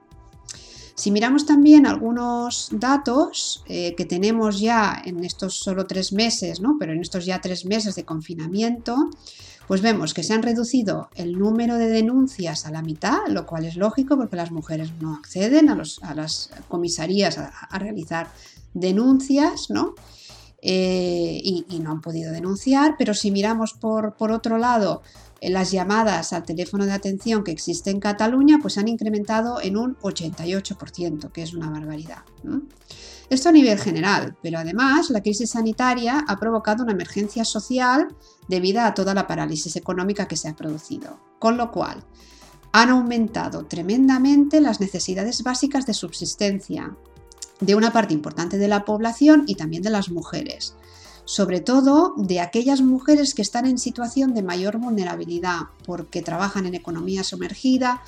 Si 0.94 1.10
miramos 1.10 1.44
también 1.44 1.84
algunos 1.84 2.70
datos 2.72 3.62
eh, 3.66 3.94
que 3.94 4.06
tenemos 4.06 4.60
ya 4.60 4.98
en 5.04 5.24
estos 5.24 5.52
solo 5.58 5.86
tres 5.86 6.14
meses, 6.14 6.62
¿no? 6.62 6.76
pero 6.80 6.94
en 6.94 7.02
estos 7.02 7.26
ya 7.26 7.42
tres 7.42 7.66
meses 7.66 7.96
de 7.96 8.06
confinamiento, 8.06 9.10
pues 9.68 9.82
vemos 9.82 10.14
que 10.14 10.22
se 10.24 10.32
han 10.32 10.42
reducido 10.42 11.10
el 11.14 11.38
número 11.38 11.76
de 11.76 11.88
denuncias 11.88 12.64
a 12.64 12.70
la 12.70 12.80
mitad, 12.80 13.18
lo 13.28 13.46
cual 13.46 13.66
es 13.66 13.76
lógico 13.76 14.16
porque 14.16 14.34
las 14.34 14.50
mujeres 14.50 14.92
no 14.98 15.14
acceden 15.14 15.68
a, 15.68 16.14
las 16.14 16.50
comisarías 16.68 17.36
a, 17.36 17.78
realizar 17.78 18.28
denuncias, 18.72 19.68
¿no? 19.68 19.94
Eh, 20.62 21.40
y, 21.44 21.78
no 21.80 21.92
han 21.92 22.00
podido 22.00 22.32
denunciar, 22.32 22.96
pero 22.98 23.12
si 23.12 23.30
miramos 23.30 23.74
por, 23.74 24.14
por 24.14 24.32
otro 24.32 24.56
lado 24.58 25.02
las 25.40 25.70
llamadas 25.70 26.32
al 26.32 26.42
teléfono 26.44 26.84
de 26.84 26.92
atención 26.92 27.44
que 27.44 27.52
existe 27.52 27.90
en 27.90 28.00
Cataluña 28.00 28.58
pues 28.60 28.78
han 28.78 28.88
incrementado 28.88 29.60
en 29.60 29.76
un 29.76 29.96
88%, 29.98 31.30
que 31.30 31.42
es 31.42 31.54
una 31.54 31.70
barbaridad. 31.70 32.22
Esto 33.30 33.50
a 33.50 33.52
nivel 33.52 33.78
general, 33.78 34.36
pero 34.42 34.58
además 34.58 35.10
la 35.10 35.22
crisis 35.22 35.50
sanitaria 35.50 36.24
ha 36.26 36.38
provocado 36.38 36.82
una 36.82 36.92
emergencia 36.92 37.44
social 37.44 38.08
debido 38.48 38.80
a 38.80 38.94
toda 38.94 39.12
la 39.12 39.26
parálisis 39.26 39.76
económica 39.76 40.26
que 40.26 40.36
se 40.36 40.48
ha 40.48 40.56
producido, 40.56 41.20
con 41.38 41.58
lo 41.58 41.70
cual 41.70 42.04
han 42.72 42.88
aumentado 42.88 43.66
tremendamente 43.66 44.60
las 44.62 44.80
necesidades 44.80 45.42
básicas 45.42 45.84
de 45.84 45.94
subsistencia 45.94 46.96
de 47.60 47.74
una 47.74 47.92
parte 47.92 48.14
importante 48.14 48.56
de 48.56 48.68
la 48.68 48.84
población 48.84 49.44
y 49.46 49.56
también 49.56 49.82
de 49.82 49.90
las 49.90 50.10
mujeres 50.10 50.74
sobre 51.28 51.60
todo 51.60 52.14
de 52.16 52.40
aquellas 52.40 52.80
mujeres 52.80 53.34
que 53.34 53.42
están 53.42 53.66
en 53.66 53.76
situación 53.76 54.32
de 54.32 54.42
mayor 54.42 54.78
vulnerabilidad 54.78 55.64
porque 55.84 56.22
trabajan 56.22 56.64
en 56.64 56.74
economía 56.74 57.22
sumergida 57.22 58.00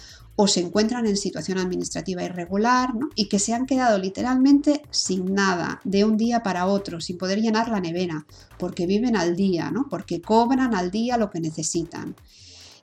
o 0.43 0.49
se 0.49 0.61
encuentran 0.61 1.05
en 1.05 1.19
situación 1.19 1.59
administrativa 1.59 2.25
irregular 2.25 2.95
y 3.15 3.29
que 3.29 3.39
se 3.39 3.53
han 3.53 3.67
quedado 3.67 3.99
literalmente 3.99 4.81
sin 4.91 5.35
nada 5.35 5.83
de 5.85 6.07
un 6.07 6.17
día 6.17 6.43
para 6.43 6.67
otro, 6.67 6.99
sin 7.03 7.19
poder 7.19 7.43
llenar 7.43 7.69
la 7.69 7.79
nevera, 7.79 8.25
porque 8.59 8.87
viven 8.87 9.17
al 9.17 9.37
día, 9.37 9.71
¿no? 9.71 9.87
porque 9.91 10.23
cobran 10.23 10.75
al 10.75 10.91
día 10.91 11.19
lo 11.19 11.29
que 11.29 11.41
necesitan. 11.41 12.17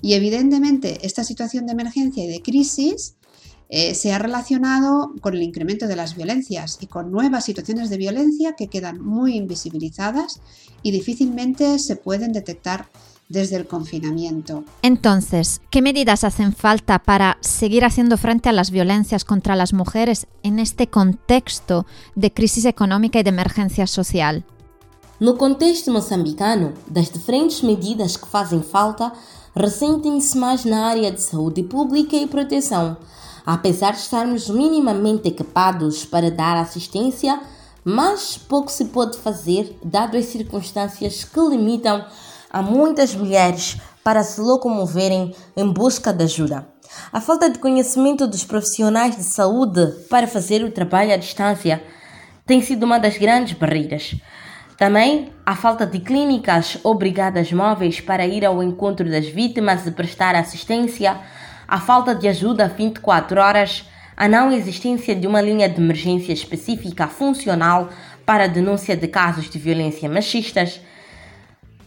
Y 0.04 0.14
evidentemente 0.14 1.00
esta 1.02 1.24
situación 1.24 1.66
de 1.66 1.72
emergencia 1.72 2.24
y 2.24 2.28
de 2.28 2.44
crisis 2.44 3.16
eh, 3.70 3.96
se 3.96 4.14
ha 4.14 4.20
relacionado 4.20 5.16
con 5.20 5.34
el 5.34 5.42
incremento 5.42 5.88
de 5.88 5.96
las 5.96 6.16
violencias 6.16 6.78
y 6.80 6.86
con 6.86 7.12
nuevas 7.12 7.46
situaciones 7.46 7.90
de 7.90 7.98
violencia 7.98 8.54
que 8.56 8.68
quedan 8.68 9.04
muy 9.04 9.36
invisibilizadas 9.36 10.42
y 10.84 10.92
difícilmente 10.92 11.80
se 11.80 11.96
pueden 11.96 12.34
detectar 12.34 12.88
desde 13.30 13.58
el 13.58 13.68
confinamiento. 13.68 14.64
Entonces, 14.82 15.62
¿qué 15.70 15.82
medidas 15.82 16.24
hacen 16.24 16.54
falta 16.54 17.00
para 17.00 17.38
seguir 17.42 17.84
haciendo 17.84 18.18
frente 18.18 18.50
a 18.50 18.54
las 18.54 18.72
violencias 18.72 19.26
contra 19.26 19.56
las 19.56 19.74
mujeres 19.74 20.28
en 20.44 20.60
este 20.60 20.88
contexto 20.88 21.86
de 22.16 22.34
crisis 22.34 22.66
económica 22.66 23.20
y 23.20 23.24
de 23.24 23.30
emergencia 23.30 23.88
social? 23.88 24.46
No 25.20 25.36
contexto 25.36 25.92
moçambicano, 25.92 26.74
das 26.88 27.10
diferentes 27.10 27.64
medidas 27.64 28.16
que 28.16 28.28
fazem 28.28 28.62
falta, 28.62 29.12
ressentem-se 29.56 30.38
mais 30.38 30.64
na 30.64 30.86
área 30.86 31.12
de 31.12 31.22
saúde 31.22 31.64
pública 31.64 32.16
e 32.16 32.28
proteção, 32.28 32.98
apesar 33.44 33.94
de 33.94 34.02
estarmos 34.02 34.48
minimamente 34.48 35.28
equipados 35.30 36.06
para 36.06 36.30
dar 36.30 36.56
assistência, 36.56 37.42
mas 37.84 38.38
pouco 38.38 38.72
se 38.72 38.86
pode 38.86 39.18
fazer 39.18 39.76
dado 39.84 40.18
as 40.18 40.26
circunstâncias 40.26 41.24
que 41.24 41.40
limitam 41.40 42.06
a 42.50 42.62
muitas 42.62 43.16
mulheres 43.16 43.78
para 44.04 44.24
se 44.24 44.40
locomoverem 44.40 45.36
em 45.56 45.72
busca 45.72 46.14
de 46.14 46.24
ajuda. 46.24 46.68
A 47.12 47.20
falta 47.20 47.50
de 47.50 47.60
conhecimento 47.60 48.26
dos 48.26 48.46
profissionais 48.46 49.16
de 49.16 49.24
saúde 49.24 49.86
para 50.10 50.28
fazer 50.28 50.64
o 50.64 50.72
trabalho 50.72 51.14
à 51.14 51.18
distância 51.18 51.84
tem 52.46 52.62
sido 52.62 52.84
uma 52.84 52.98
das 52.98 53.18
grandes 53.18 53.58
barreiras. 53.58 54.16
Também 54.78 55.34
a 55.46 55.56
falta 55.56 55.86
de 55.86 56.00
clínicas 56.00 56.78
ou 56.84 56.96
brigadas 56.96 57.52
móveis 57.52 58.00
para 58.00 58.26
ir 58.26 58.46
ao 58.46 58.64
encontro 58.64 59.10
das 59.10 59.28
vítimas 59.28 59.86
e 59.86 59.92
prestar 59.92 60.36
assistência 60.36 61.20
a 61.68 61.82
falta 61.82 62.16
de 62.16 62.28
ajuda 62.28 62.68
24 62.70 63.42
horas, 63.42 63.84
a 64.16 64.28
não 64.28 64.52
existência 64.52 65.14
de 65.14 65.28
uma 65.28 65.42
linha 65.42 65.68
de 65.68 65.82
emergência 65.82 66.32
específica 66.32 67.08
funcional 67.08 67.90
para 68.26 68.46
a 68.46 68.48
denúncia 68.48 68.96
de 68.96 69.08
casos 69.08 69.50
de 69.50 69.60
violência 69.60 70.10
machistas, 70.10 70.80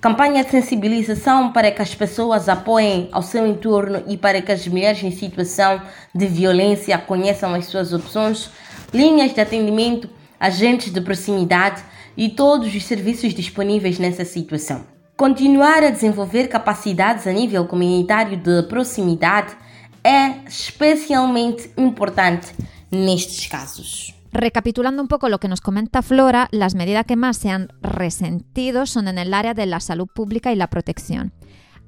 campanha 0.00 0.42
de 0.42 0.50
sensibilização 0.50 1.52
para 1.52 1.70
que 1.70 1.82
as 1.82 1.94
pessoas 1.94 2.48
apoiem 2.48 3.08
ao 3.12 3.22
seu 3.22 3.46
entorno 3.46 4.02
e 4.08 4.16
para 4.16 4.40
que 4.40 4.50
as 4.50 4.66
mulheres 4.66 5.02
em 5.02 5.10
situação 5.10 5.80
de 6.14 6.26
violência 6.26 6.96
conheçam 6.96 7.54
as 7.54 7.66
suas 7.66 7.92
opções, 7.92 8.50
linhas 8.94 9.34
de 9.34 9.40
atendimento, 9.40 10.08
agentes 10.38 10.90
de 10.90 11.00
proximidade 11.00 11.82
e 12.16 12.30
todos 12.30 12.74
os 12.74 12.84
serviços 12.84 13.34
disponíveis 13.34 13.98
nessa 13.98 14.24
situação. 14.24 14.84
Continuar 15.16 15.82
a 15.82 15.90
desenvolver 15.90 16.48
capacidades 16.48 17.26
a 17.26 17.32
nível 17.32 17.66
comunitário 17.66 18.38
de 18.38 18.62
proximidade 18.62 19.54
é 20.02 20.48
especialmente 20.48 21.70
importante 21.76 22.48
nestes 22.90 23.46
casos. 23.46 24.19
Recapitulando 24.32 25.02
un 25.02 25.08
poco 25.08 25.28
lo 25.28 25.40
que 25.40 25.48
nos 25.48 25.60
comenta 25.60 26.02
Flora, 26.02 26.48
las 26.52 26.74
medidas 26.74 27.06
que 27.06 27.16
más 27.16 27.36
se 27.36 27.50
han 27.50 27.68
resentido 27.82 28.86
son 28.86 29.08
en 29.08 29.18
el 29.18 29.34
área 29.34 29.54
de 29.54 29.66
la 29.66 29.80
salud 29.80 30.06
pública 30.06 30.52
y 30.52 30.56
la 30.56 30.70
protección. 30.70 31.32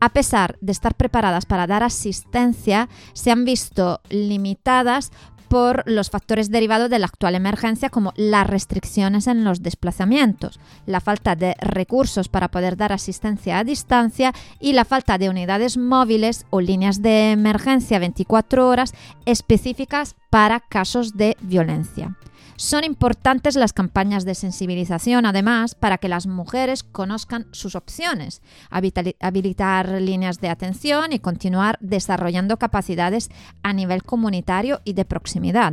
A 0.00 0.08
pesar 0.08 0.58
de 0.60 0.72
estar 0.72 0.96
preparadas 0.96 1.46
para 1.46 1.68
dar 1.68 1.84
asistencia, 1.84 2.88
se 3.12 3.30
han 3.30 3.44
visto 3.44 4.00
limitadas 4.10 5.12
por 5.52 5.84
los 5.86 6.08
factores 6.08 6.50
derivados 6.50 6.88
de 6.88 6.98
la 6.98 7.04
actual 7.04 7.34
emergencia 7.34 7.90
como 7.90 8.14
las 8.16 8.46
restricciones 8.46 9.26
en 9.26 9.44
los 9.44 9.62
desplazamientos, 9.62 10.58
la 10.86 11.00
falta 11.00 11.36
de 11.36 11.54
recursos 11.60 12.28
para 12.28 12.50
poder 12.50 12.78
dar 12.78 12.90
asistencia 12.90 13.58
a 13.58 13.64
distancia 13.64 14.32
y 14.60 14.72
la 14.72 14.86
falta 14.86 15.18
de 15.18 15.28
unidades 15.28 15.76
móviles 15.76 16.46
o 16.48 16.62
líneas 16.62 17.02
de 17.02 17.32
emergencia 17.32 17.98
24 17.98 18.66
horas 18.66 18.94
específicas 19.26 20.16
para 20.30 20.58
casos 20.58 21.18
de 21.18 21.36
violencia. 21.42 22.16
Son 22.62 22.84
importantes 22.84 23.56
las 23.56 23.72
campañas 23.72 24.24
de 24.24 24.36
sensibilización, 24.36 25.26
además, 25.26 25.74
para 25.74 25.98
que 25.98 26.08
las 26.08 26.28
mujeres 26.28 26.84
conozcan 26.84 27.48
sus 27.50 27.74
opciones, 27.74 28.40
habilitar 28.70 30.00
líneas 30.00 30.40
de 30.40 30.48
atención 30.48 31.12
y 31.12 31.18
continuar 31.18 31.76
desarrollando 31.80 32.58
capacidades 32.58 33.30
a 33.64 33.72
nivel 33.72 34.04
comunitario 34.04 34.80
y 34.84 34.92
de 34.92 35.04
proximidad. 35.04 35.72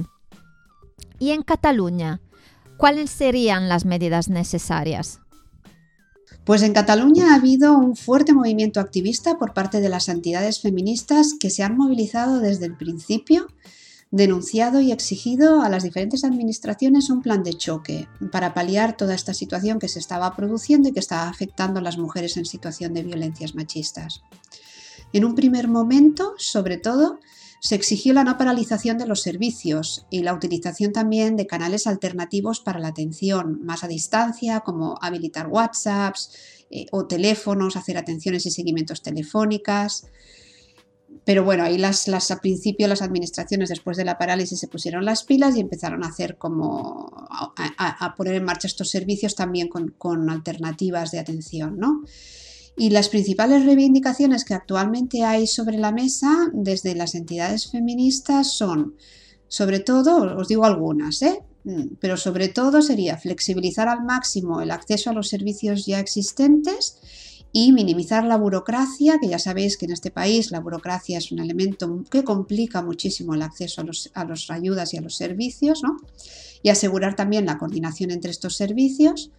Y 1.19 1.29
en 1.29 1.43
Cataluña, 1.43 2.21
¿cuáles 2.77 3.11
serían 3.11 3.69
las 3.69 3.85
medidas 3.85 4.27
necesarias? 4.27 5.19
Pues 6.43 6.63
en 6.63 6.73
Cataluña 6.73 7.33
ha 7.33 7.35
habido 7.35 7.77
un 7.77 7.95
fuerte 7.95 8.33
movimiento 8.33 8.79
activista 8.79 9.37
por 9.37 9.53
parte 9.53 9.79
de 9.79 9.89
las 9.89 10.09
entidades 10.09 10.59
feministas 10.59 11.35
que 11.39 11.51
se 11.51 11.61
han 11.61 11.77
movilizado 11.77 12.39
desde 12.39 12.65
el 12.65 12.75
principio, 12.75 13.45
denunciado 14.11 14.81
y 14.81 14.91
exigido 14.91 15.61
a 15.61 15.69
las 15.69 15.83
diferentes 15.83 16.23
administraciones 16.23 17.09
un 17.09 17.21
plan 17.21 17.43
de 17.43 17.53
choque 17.53 18.07
para 18.31 18.53
paliar 18.53 18.97
toda 18.97 19.13
esta 19.13 19.33
situación 19.33 19.77
que 19.77 19.87
se 19.87 19.99
estaba 19.99 20.35
produciendo 20.35 20.89
y 20.89 20.93
que 20.93 20.99
estaba 20.99 21.29
afectando 21.29 21.79
a 21.79 21.83
las 21.83 21.97
mujeres 21.97 22.35
en 22.37 22.45
situación 22.45 22.93
de 22.93 23.03
violencias 23.03 23.53
machistas. 23.53 24.23
En 25.13 25.25
un 25.25 25.35
primer 25.35 25.67
momento, 25.67 26.33
sobre 26.37 26.77
todo, 26.77 27.19
se 27.61 27.75
exigió 27.75 28.13
la 28.13 28.23
no 28.23 28.37
paralización 28.37 28.97
de 28.97 29.05
los 29.05 29.21
servicios 29.21 30.05
y 30.09 30.23
la 30.23 30.33
utilización 30.33 30.93
también 30.93 31.35
de 31.35 31.45
canales 31.45 31.87
alternativos 31.87 32.61
para 32.61 32.79
la 32.79 32.87
atención 32.87 33.63
más 33.63 33.83
a 33.83 33.87
distancia, 33.87 34.61
como 34.61 34.97
habilitar 35.01 35.47
WhatsApps 35.47 36.31
eh, 36.71 36.85
o 36.91 37.05
teléfonos, 37.05 37.75
hacer 37.75 37.97
atenciones 37.97 38.45
y 38.45 38.51
seguimientos 38.51 39.01
telefónicas. 39.01 40.07
Pero 41.29 41.43
bueno, 41.43 41.63
ahí 41.63 41.77
las, 41.77 42.07
al 42.07 42.39
principio 42.39 42.87
las 42.87 43.03
administraciones 43.03 43.69
después 43.69 43.97
de 43.97 44.03
la 44.03 44.17
parálisis 44.17 44.59
se 44.59 44.67
pusieron 44.67 45.05
las 45.05 45.23
pilas 45.25 45.55
y 45.55 45.59
empezaron 45.59 46.03
a 46.03 46.07
hacer 46.07 46.39
como 46.39 47.07
a, 47.29 48.15
poner 48.17 48.33
en 48.33 48.45
marcha 48.45 48.67
estos 48.67 48.89
servicios 48.89 49.35
también 49.35 49.67
con, 49.67 49.89
con 49.95 50.27
alternativas 50.31 51.11
de 51.11 51.19
atención, 51.19 51.77
¿no? 51.77 52.01
Y 52.75 52.89
las 52.89 53.09
principales 53.09 53.63
reivindicaciones 53.63 54.43
que 54.43 54.55
actualmente 54.55 55.23
hay 55.23 55.45
sobre 55.45 55.77
la 55.77 55.91
mesa 55.91 56.49
desde 56.51 56.95
las 56.95 57.13
entidades 57.13 57.69
feministas 57.69 58.51
son, 58.51 58.95
sobre 59.47 59.81
todo, 59.81 60.35
os 60.35 60.47
digo 60.47 60.65
algunas, 60.65 61.21
¿eh? 61.21 61.43
Mm, 61.63 61.97
pero 61.99 62.17
sobre 62.17 62.47
todo 62.47 62.81
sería 62.81 63.19
flexibilizar 63.19 63.87
al 63.87 64.03
máximo 64.03 64.61
el 64.61 64.71
acceso 64.71 65.11
a 65.11 65.13
los 65.13 65.29
servicios 65.29 65.85
ya 65.85 65.99
existentes 65.99 66.97
y 67.51 67.71
minimizar 67.71 68.23
la 68.25 68.37
burocracia, 68.37 69.17
que 69.19 69.27
ya 69.27 69.39
sabéis 69.39 69.77
que 69.77 69.85
en 69.85 69.91
este 69.91 70.11
país 70.11 70.51
la 70.51 70.59
burocracia 70.59 71.17
es 71.17 71.31
un 71.31 71.39
elemento 71.39 72.03
que 72.09 72.23
complica 72.23 72.81
muchísimo 72.81 73.33
el 73.33 73.41
acceso 73.41 73.83
a 74.13 74.25
las 74.25 74.49
ayudas 74.51 74.93
y 74.93 74.97
a 74.97 75.01
los 75.01 75.15
servicios, 75.15 75.81
¿no? 75.83 75.97
y 76.61 76.69
asegurar 76.69 77.15
también 77.15 77.45
la 77.45 77.57
coordinación 77.57 78.11
entre 78.11 78.31
estos 78.31 78.55
servicios 78.55 79.31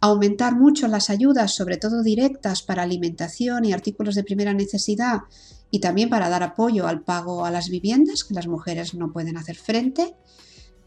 aumentar 0.00 0.56
mucho 0.56 0.88
las 0.88 1.10
ayudas, 1.10 1.54
sobre 1.54 1.76
todo 1.76 2.02
directas 2.02 2.62
para 2.62 2.82
alimentación 2.82 3.64
y 3.64 3.72
artículos 3.72 4.14
de 4.14 4.24
primera 4.24 4.54
necesidad 4.54 5.20
y 5.70 5.80
también 5.80 6.08
para 6.08 6.28
dar 6.28 6.42
apoyo 6.42 6.86
al 6.86 7.02
pago 7.02 7.44
a 7.44 7.50
las 7.50 7.68
viviendas 7.68 8.24
que 8.24 8.34
las 8.34 8.48
mujeres 8.48 8.94
no 8.94 9.12
pueden 9.12 9.36
hacer 9.36 9.56
frente, 9.56 10.16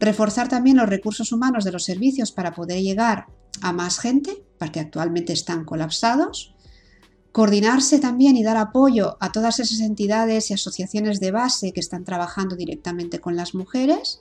reforzar 0.00 0.48
también 0.48 0.76
los 0.76 0.88
recursos 0.88 1.30
humanos 1.30 1.64
de 1.64 1.72
los 1.72 1.84
servicios 1.84 2.32
para 2.32 2.54
poder 2.54 2.82
llegar 2.82 3.26
a 3.62 3.72
más 3.72 4.00
gente, 4.00 4.44
porque 4.58 4.80
actualmente 4.80 5.32
están 5.32 5.64
colapsados, 5.64 6.53
coordinarse 7.34 7.98
también 7.98 8.36
y 8.36 8.44
dar 8.44 8.56
apoyo 8.56 9.16
a 9.18 9.32
todas 9.32 9.58
esas 9.58 9.80
entidades 9.80 10.50
y 10.50 10.54
asociaciones 10.54 11.18
de 11.18 11.32
base 11.32 11.72
que 11.72 11.80
están 11.80 12.04
trabajando 12.04 12.54
directamente 12.54 13.18
con 13.18 13.34
las 13.34 13.56
mujeres, 13.56 14.20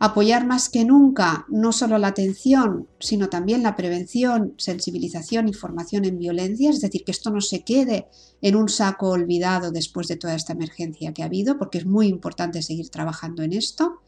apoyar 0.00 0.44
más 0.44 0.68
que 0.68 0.84
nunca 0.84 1.46
no 1.48 1.70
solo 1.70 1.98
la 1.98 2.08
atención, 2.08 2.88
sino 2.98 3.28
también 3.28 3.62
la 3.62 3.76
prevención, 3.76 4.54
sensibilización 4.58 5.46
y 5.46 5.52
formación 5.52 6.04
en 6.04 6.18
violencia, 6.18 6.70
es 6.70 6.80
decir, 6.80 7.04
que 7.04 7.12
esto 7.12 7.30
no 7.30 7.40
se 7.40 7.62
quede 7.62 8.08
en 8.42 8.56
un 8.56 8.68
saco 8.68 9.10
olvidado 9.10 9.70
después 9.70 10.08
de 10.08 10.16
toda 10.16 10.34
esta 10.34 10.54
emergencia 10.54 11.14
que 11.14 11.22
ha 11.22 11.26
habido, 11.26 11.58
porque 11.58 11.78
es 11.78 11.86
muy 11.86 12.08
importante 12.08 12.60
seguir 12.62 12.88
trabajando 12.88 13.44
en 13.44 13.52
esto, 13.52 14.00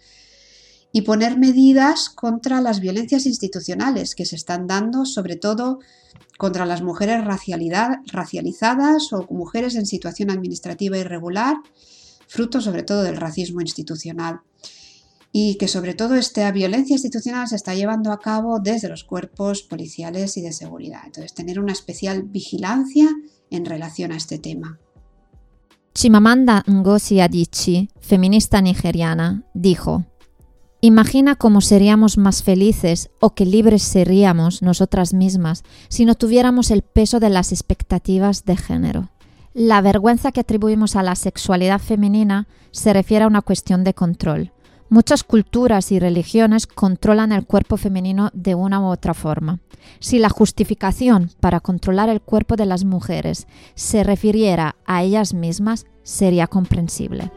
y 0.93 1.03
poner 1.03 1.39
medidas 1.39 2.11
contra 2.11 2.61
las 2.61 2.81
violencias 2.81 3.27
institucionales 3.27 4.15
que 4.15 4.27
se 4.27 4.37
están 4.37 4.67
dando, 4.67 5.07
sobre 5.07 5.37
todo 5.37 5.79
contra 6.39 6.67
las 6.67 6.83
mujeres 6.83 7.25
racializadas 7.25 9.13
o 9.13 9.27
mujeres 9.31 9.75
en 9.75 9.87
situación 9.87 10.31
administrativa 10.31 10.99
irregular, 10.99 11.57
fruto 12.29 12.61
sobre 12.61 12.83
todo 12.83 13.03
del 13.03 13.17
racismo 13.17 13.61
institucional 13.61 14.41
y 15.33 15.55
que 15.55 15.67
sobre 15.67 15.95
todo 15.95 16.15
esta 16.15 16.51
violencia 16.53 16.95
institucional 16.95 17.49
se 17.49 17.57
está 17.57 17.75
llevando 17.75 18.13
a 18.13 18.21
cabo 18.21 18.61
desde 18.61 18.89
los 18.89 19.05
cuerpos 19.05 19.63
policiales 19.63 20.37
y 20.37 20.43
de 20.43 20.53
seguridad. 20.53 21.01
Entonces, 21.07 21.33
tener 21.33 21.59
una 21.59 21.73
especial 21.73 22.23
vigilancia 22.23 23.09
en 23.51 23.65
relación 23.65 24.13
a 24.13 24.17
este 24.17 24.39
tema. 24.39 24.79
Chimamanda 25.95 26.65
Ngozi 26.67 27.21
Adichie, 27.21 27.89
feminista 28.01 28.61
nigeriana, 28.63 29.45
dijo, 29.55 30.07
Imagina 30.83 31.37
cómo 31.37 31.63
seríamos 31.63 32.19
más 32.19 32.43
felices 32.43 33.11
o 33.21 33.31
qué 33.31 33.47
libres 33.47 33.83
seríamos 33.83 34.61
nosotras 34.61 35.15
mismas 35.15 35.63
si 35.89 36.05
no 36.05 36.15
tuviéramos 36.15 36.71
el 36.71 36.83
peso 36.83 37.21
de 37.21 37.31
las 37.31 37.53
expectativas 37.53 38.45
de 38.45 38.57
género. 38.57 39.09
La 39.55 39.81
vergüenza 39.81 40.33
que 40.33 40.41
atribuimos 40.41 40.97
a 40.97 41.03
la 41.03 41.15
sexualidad 41.15 41.79
femenina 41.79 42.49
se 42.73 42.93
refiere 42.93 43.25
a 43.25 43.29
una 43.29 43.43
cuestión 43.43 43.85
de 43.85 43.95
control 43.95 44.53
Muchas 44.93 45.25
culturas 45.25 45.91
y 45.91 45.99
religiones 45.99 46.67
controlan 46.67 47.33
el 47.33 47.47
cuerpo 47.47 47.79
femenino 47.79 48.29
de 48.35 48.55
una 48.55 48.79
u 48.79 48.91
otra 48.91 49.15
forma. 49.15 49.59
Si 50.01 50.19
la 50.19 50.29
justificación 50.29 51.31
para 51.41 51.61
controlar 51.61 52.11
el 52.11 52.21
cuerpo 52.21 52.57
de 52.57 52.67
las 52.67 52.85
mujeres 52.85 53.47
se 53.75 54.05
refiriera 54.05 54.77
a 54.85 55.03
ellas 55.03 55.33
mismas, 55.33 55.87
sería 56.03 56.47
comprensible. 56.47 57.33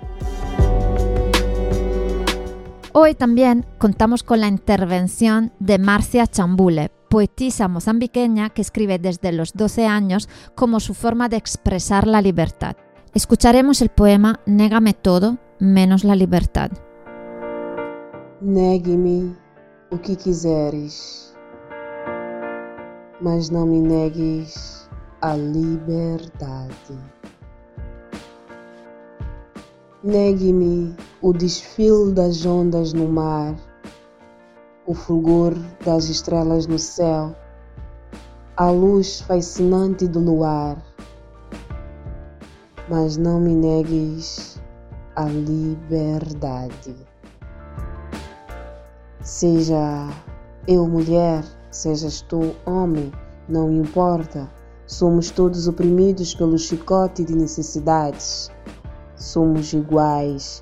Hoy 2.98 3.14
también 3.14 3.66
contamos 3.78 4.24
con 4.24 4.40
la 4.40 4.48
intervención 4.48 5.52
de 5.60 5.80
Marcia 5.80 6.28
Chambule, 6.28 6.92
poetisa 7.10 7.68
mozambiqueña 7.68 8.52
que 8.52 8.62
escribe 8.62 9.00
desde 9.00 9.34
los 9.34 9.52
12 9.52 9.86
años 9.86 10.30
como 10.56 10.80
su 10.80 10.94
forma 10.94 11.28
de 11.28 11.36
expresar 11.36 12.08
la 12.08 12.22
libertad. 12.22 12.78
Escucharemos 13.14 13.82
el 13.82 13.90
poema 13.90 14.40
Négame 14.46 14.94
todo 14.94 15.40
menos 15.60 16.06
la 16.06 16.16
libertad. 16.16 16.72
Negue-me 18.40 19.36
o 19.92 19.98
que 19.98 20.16
quiseres, 20.16 21.36
mas 23.20 23.50
não 23.50 23.68
me 23.68 23.82
negues 23.82 24.90
a 25.20 25.36
liberdade. 25.36 27.15
Negue-me 30.06 30.96
o 31.20 31.34
desfile 31.34 32.14
das 32.14 32.46
ondas 32.46 32.94
no 32.94 33.08
mar, 33.08 33.56
o 34.86 34.94
fulgor 34.94 35.56
das 35.84 36.10
estrelas 36.10 36.68
no 36.68 36.78
céu, 36.78 37.36
a 38.56 38.70
luz 38.70 39.22
fascinante 39.22 40.08
do 40.08 40.20
luar, 40.20 40.78
mas 42.88 43.18
não 43.18 43.40
me 43.40 43.56
negues 43.56 44.62
a 45.16 45.26
liberdade. 45.26 46.96
Seja 49.22 50.08
eu 50.68 50.88
mulher, 50.88 51.44
sejas 51.72 52.22
tu 52.22 52.54
homem, 52.64 53.12
não 53.50 53.72
importa. 53.72 54.48
Somos 54.86 55.32
todos 55.32 55.68
oprimidos 55.68 56.36
pelo 56.36 56.60
chicote 56.60 57.24
de 57.24 57.36
necessidades. 57.36 58.54
Somos 59.26 59.74
iguais, 59.74 60.62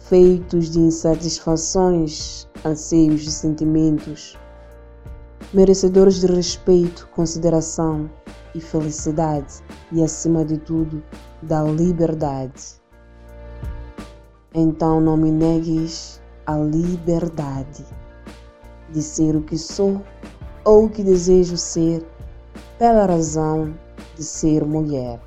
feitos 0.00 0.68
de 0.68 0.78
insatisfações, 0.78 2.46
anseios 2.62 3.22
de 3.22 3.32
sentimentos, 3.32 4.38
merecedores 5.54 6.20
de 6.20 6.26
respeito, 6.26 7.08
consideração 7.14 8.10
e 8.54 8.60
felicidade, 8.60 9.64
e 9.90 10.02
acima 10.04 10.44
de 10.44 10.58
tudo, 10.58 11.02
da 11.40 11.62
liberdade. 11.62 12.74
Então 14.54 15.00
não 15.00 15.16
me 15.16 15.32
negues 15.32 16.20
a 16.44 16.54
liberdade 16.54 17.82
de 18.90 19.00
ser 19.00 19.34
o 19.34 19.40
que 19.40 19.56
sou 19.56 20.02
ou 20.66 20.84
o 20.84 20.90
que 20.90 21.02
desejo 21.02 21.56
ser, 21.56 22.06
pela 22.78 23.06
razão 23.06 23.74
de 24.16 24.22
ser 24.22 24.66
mulher. 24.66 25.18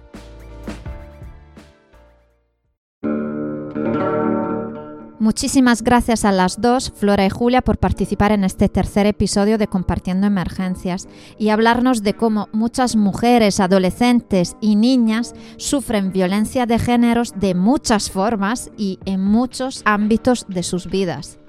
Muchísimas 5.39 5.83
gracias 5.83 6.25
a 6.25 6.33
las 6.33 6.59
dos, 6.59 6.91
Flora 6.93 7.25
y 7.25 7.29
Julia, 7.29 7.61
por 7.61 7.77
participar 7.77 8.33
en 8.33 8.43
este 8.43 8.67
tercer 8.67 9.05
episodio 9.05 9.57
de 9.57 9.67
Compartiendo 9.67 10.27
Emergencias 10.27 11.07
y 11.37 11.47
hablarnos 11.47 12.03
de 12.03 12.13
cómo 12.13 12.49
muchas 12.51 12.97
mujeres, 12.97 13.61
adolescentes 13.61 14.57
y 14.59 14.75
niñas 14.75 15.33
sufren 15.55 16.11
violencia 16.11 16.65
de 16.65 16.77
géneros 16.77 17.39
de 17.39 17.55
muchas 17.55 18.11
formas 18.11 18.69
y 18.75 18.99
en 19.05 19.23
muchos 19.23 19.81
ámbitos 19.85 20.45
de 20.49 20.61
sus 20.61 20.87
vidas. 20.87 21.39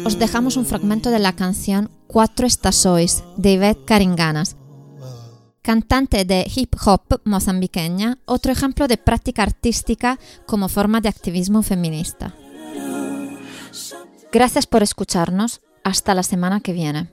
Os 0.05 0.17
dejamos 0.17 0.57
un 0.57 0.65
fragmento 0.65 1.11
de 1.11 1.19
la 1.19 1.33
canción 1.33 1.91
Cuatro 2.07 2.47
Estasois 2.47 3.23
de 3.37 3.53
Yvette 3.57 3.85
Caringanas, 3.85 4.57
cantante 5.61 6.25
de 6.25 6.47
hip 6.55 6.75
hop 6.83 7.21
mozambiqueña, 7.25 8.17
otro 8.25 8.51
ejemplo 8.51 8.87
de 8.87 8.97
práctica 8.97 9.43
artística 9.43 10.17
como 10.47 10.69
forma 10.69 11.01
de 11.01 11.09
activismo 11.09 11.61
feminista. 11.61 12.33
Gracias 14.35 14.67
por 14.67 14.83
escucharnos. 14.83 15.61
Hasta 15.85 16.13
la 16.13 16.21
semana 16.21 16.59
que 16.59 16.73
viene. 16.73 17.09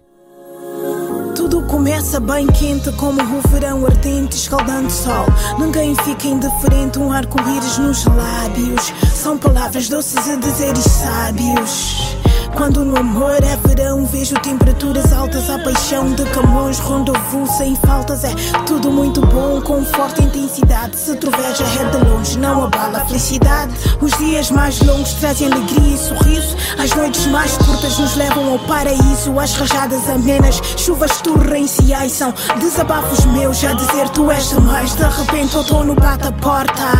Tudo 1.36 1.64
começa 1.68 2.18
bem 2.18 2.48
quente, 2.48 2.90
como 2.96 3.22
o 3.22 3.40
verão 3.48 3.86
ardente, 3.86 4.34
escaldando 4.34 4.90
sol. 4.90 5.26
Ninguém 5.56 5.94
fica 6.04 6.26
indiferente, 6.26 6.98
um 6.98 7.12
arco-íris 7.12 7.78
nos 7.78 8.04
lábios. 8.06 8.92
São 9.14 9.38
palavras 9.38 9.88
doces 9.88 10.28
a 10.30 10.34
dizeres 10.34 10.82
sábios. 10.82 12.21
Quando 12.54 12.84
no 12.84 12.96
amor 12.96 13.42
é 13.42 13.56
verão, 13.66 14.04
vejo 14.06 14.34
temperaturas 14.36 15.12
altas, 15.12 15.48
a 15.48 15.58
paixão 15.58 16.12
de 16.12 16.24
Camões, 16.26 16.78
rendezvous 16.78 17.50
sem 17.56 17.74
faltas. 17.76 18.24
É 18.24 18.34
tudo 18.66 18.90
muito 18.90 19.20
bom, 19.22 19.60
com 19.62 19.84
forte 19.84 20.22
intensidade. 20.22 20.98
Se 20.98 21.16
troveja 21.16 21.64
é 21.64 21.84
de 21.90 22.04
longe, 22.08 22.38
não 22.38 22.64
abala 22.64 22.98
a 22.98 23.04
felicidade. 23.06 23.72
Os 24.00 24.12
dias 24.18 24.50
mais 24.50 24.80
longos 24.80 25.14
trazem 25.14 25.50
alegria 25.50 25.94
e 25.94 25.98
sorriso. 25.98 26.56
As 26.78 26.90
noites 26.94 27.26
mais 27.26 27.56
curtas 27.56 27.98
nos 27.98 28.16
levam 28.16 28.52
ao 28.52 28.58
paraíso. 28.60 29.38
As 29.38 29.54
rajadas 29.54 30.08
amenas, 30.08 30.60
chuvas 30.76 31.20
torrenciais 31.20 32.12
são 32.12 32.32
desabafos 32.58 33.24
meus 33.26 33.64
a 33.64 33.72
dizer 33.72 34.08
tu 34.10 34.30
és 34.30 34.50
demais. 34.50 34.94
De 34.94 35.04
repente, 35.04 35.56
outono 35.56 35.94
bate 35.94 36.28
a 36.28 36.32
porta. 36.32 36.92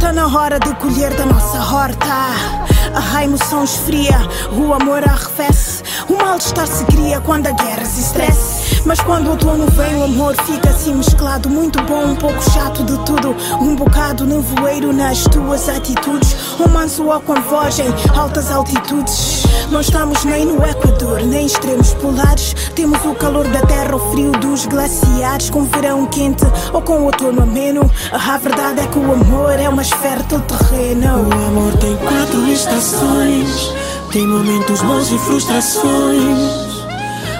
Tá 0.00 0.12
na 0.12 0.26
hora 0.26 0.58
de 0.58 0.74
colher 0.74 1.14
da 1.14 1.26
nossa 1.26 1.58
horta. 1.58 2.76
A 2.96 3.22
emoção 3.22 3.62
esfria, 3.62 4.16
o 4.52 4.72
amor 4.72 5.04
arrefece. 5.04 5.82
O 6.08 6.16
mal-estar 6.16 6.66
se 6.66 6.82
cria 6.86 7.20
quando 7.20 7.46
há 7.46 7.52
guerras 7.52 7.98
e 7.98 8.00
stress. 8.00 8.65
Mas 8.86 9.00
quando 9.00 9.26
o 9.26 9.30
outono 9.30 9.66
vem, 9.66 9.96
o 9.96 10.04
amor 10.04 10.36
fica 10.44 10.70
assim 10.70 10.94
mesclado. 10.94 11.50
Muito 11.50 11.82
bom, 11.82 12.04
um 12.04 12.14
pouco 12.14 12.40
chato 12.52 12.84
de 12.84 12.96
tudo. 13.04 13.34
Um 13.60 13.74
bocado 13.74 14.24
nevoeiro 14.24 14.92
nas 14.92 15.24
tuas 15.24 15.68
atitudes. 15.68 16.36
Um 16.60 16.68
manso 16.68 17.08
ó 17.08 17.18
com 17.18 17.34
voz 17.34 17.80
em 17.80 17.92
altas 18.16 18.48
altitudes. 18.48 19.42
Não 19.72 19.80
estamos 19.80 20.24
nem 20.24 20.46
no 20.46 20.64
Equador, 20.64 21.20
nem 21.22 21.46
extremos 21.46 21.94
polares. 21.94 22.54
Temos 22.76 23.04
o 23.04 23.14
calor 23.16 23.48
da 23.48 23.60
terra, 23.62 23.96
o 23.96 24.12
frio 24.12 24.30
dos 24.30 24.66
glaciares. 24.66 25.50
Com 25.50 25.64
verão 25.64 26.06
quente 26.06 26.44
ou 26.72 26.80
com 26.80 27.02
outono 27.02 27.42
ameno. 27.42 27.90
A 28.12 28.38
verdade 28.38 28.82
é 28.82 28.86
que 28.86 28.98
o 29.00 29.12
amor 29.12 29.58
é 29.58 29.68
mais 29.68 29.90
fértil 29.90 30.40
terreno. 30.42 31.28
O 31.28 31.32
amor 31.48 31.76
tem 31.78 31.96
quatro 31.96 32.46
estações. 32.46 33.74
Tem 34.12 34.24
momentos 34.24 34.80
bons 34.82 35.10
e 35.10 35.18
frustrações. 35.18 36.65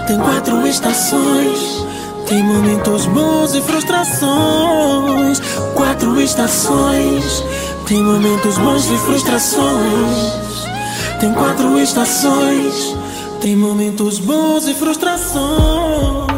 Tem 0.06 0.18
quatro 0.18 0.64
estações. 0.66 1.84
Tem 2.28 2.42
momentos 2.42 3.06
bons 3.06 3.54
e 3.56 3.60
frustrações. 3.60 5.40
Quatro 5.74 6.20
estações. 6.20 7.42
Tem 7.88 8.02
momentos 8.04 8.56
bons 8.58 8.88
e 8.88 8.96
frustrações. 8.98 10.66
Tem 11.18 11.32
quatro 11.32 11.76
estações. 11.80 12.96
Tem 13.40 13.56
momentos 13.56 14.20
bons 14.20 14.68
e 14.68 14.74
frustrações. 14.74 16.35